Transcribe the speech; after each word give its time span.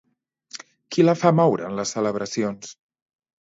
Qui 0.95 1.05
la 1.05 1.15
fa 1.23 1.31
moure 1.41 1.67
en 1.67 1.77
les 1.81 1.93
celebracions? 1.97 2.73